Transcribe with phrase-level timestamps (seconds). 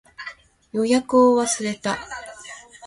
[0.71, 1.95] 予約を忘れた